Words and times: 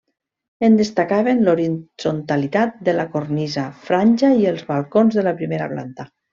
En 0.67 0.77
destacaven 0.79 1.43
l'horitzontalitat 1.47 2.81
de 2.89 2.97
la 3.01 3.07
cornisa, 3.13 3.67
franja 3.93 4.33
i 4.43 4.51
els 4.55 4.65
balcons 4.75 5.21
de 5.21 5.29
la 5.31 5.37
primera 5.45 5.71
planta. 5.77 6.13